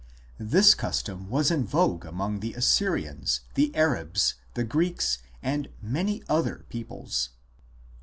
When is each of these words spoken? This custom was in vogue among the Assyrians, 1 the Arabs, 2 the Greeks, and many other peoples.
This 0.39 0.73
custom 0.73 1.29
was 1.29 1.51
in 1.51 1.63
vogue 1.63 2.05
among 2.07 2.39
the 2.39 2.55
Assyrians, 2.55 3.41
1 3.49 3.53
the 3.53 3.75
Arabs, 3.75 4.33
2 4.55 4.61
the 4.61 4.63
Greeks, 4.63 5.19
and 5.43 5.69
many 5.79 6.23
other 6.27 6.65
peoples. 6.69 7.29